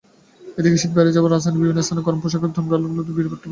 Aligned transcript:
এদিকে 0.59 0.77
শীত 0.81 0.91
বেড়ে 0.97 1.13
যাওয়ায় 1.15 1.31
রাজধানীর 1.33 1.61
বিভিন্ন 1.63 1.81
স্থানে 1.85 2.01
গরম 2.07 2.19
পোশাকের 2.23 2.49
দোকানগুলোতে 2.55 3.11
ভিড়-ভাট্টাও 3.15 3.15
বেড়েছে। 3.17 3.49